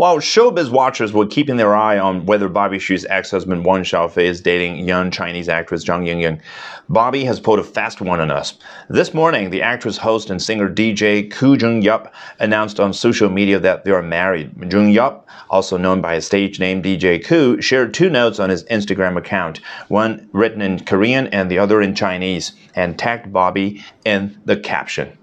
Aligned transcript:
While 0.00 0.16
showbiz 0.16 0.70
watchers 0.70 1.12
were 1.12 1.26
keeping 1.26 1.58
their 1.58 1.76
eye 1.76 1.98
on 1.98 2.24
whether 2.24 2.48
Barbie 2.48 2.78
Hsu's 2.78 3.04
ex-husband 3.10 3.66
Wang 3.66 3.82
Xiaofei 3.82 4.22
is 4.22 4.40
dating 4.40 4.88
young 4.88 5.10
Chinese 5.10 5.46
actress 5.46 5.84
Zhang 5.84 6.08
Yingying, 6.08 6.40
Barbie 6.88 7.24
has 7.24 7.38
pulled 7.38 7.58
a 7.58 7.62
fast 7.62 8.00
one 8.00 8.18
on 8.18 8.30
us. 8.30 8.54
This 8.88 9.12
morning, 9.12 9.50
the 9.50 9.60
actress, 9.60 9.98
host, 9.98 10.30
and 10.30 10.40
singer 10.40 10.70
DJ 10.70 11.30
Koo 11.30 11.54
Jun-yup 11.54 12.14
announced 12.38 12.80
on 12.80 12.94
social 12.94 13.28
media 13.28 13.58
that 13.58 13.84
they 13.84 13.90
are 13.90 14.00
married. 14.00 14.72
Jung 14.72 14.88
Yup, 14.88 15.28
also 15.50 15.76
known 15.76 16.00
by 16.00 16.14
his 16.14 16.24
stage 16.24 16.58
name 16.58 16.80
DJ 16.80 17.22
Koo, 17.22 17.60
shared 17.60 17.92
two 17.92 18.08
notes 18.08 18.40
on 18.40 18.48
his 18.48 18.64
Instagram 18.64 19.18
account, 19.18 19.60
one 19.88 20.30
written 20.32 20.62
in 20.62 20.82
Korean 20.82 21.26
and 21.26 21.50
the 21.50 21.58
other 21.58 21.82
in 21.82 21.94
Chinese, 21.94 22.52
and 22.74 22.98
tagged 22.98 23.34
Barbie 23.34 23.84
in 24.06 24.40
the 24.46 24.56
caption. 24.56 25.18